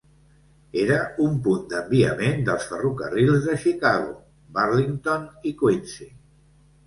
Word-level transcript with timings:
Era 0.83 0.95
un 1.25 1.35
punt 1.47 1.67
d'enviament 1.73 2.39
dels 2.47 2.65
ferrocarrils 2.71 3.45
de 3.49 3.57
Chicago, 3.65 4.17
Burlington 4.59 5.27
i 5.51 5.55
Quincy. 5.63 6.09